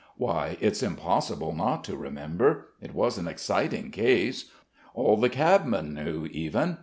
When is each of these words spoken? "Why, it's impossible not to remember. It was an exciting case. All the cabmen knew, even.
"Why, 0.17 0.57
it's 0.59 0.81
impossible 0.81 1.53
not 1.53 1.83
to 1.83 1.95
remember. 1.95 2.69
It 2.81 2.95
was 2.95 3.19
an 3.19 3.27
exciting 3.27 3.91
case. 3.91 4.49
All 4.95 5.15
the 5.15 5.29
cabmen 5.29 5.93
knew, 5.93 6.25
even. 6.31 6.79